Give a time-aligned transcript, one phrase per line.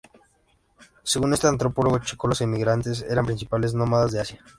[1.03, 4.41] Según este antropólogo checo, los emigrantes eran principalmente nómadas de Asia.